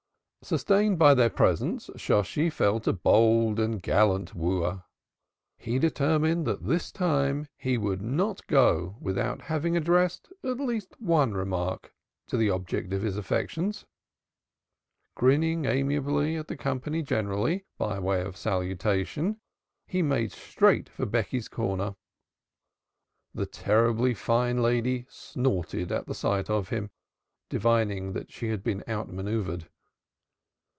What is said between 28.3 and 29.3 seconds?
she had been out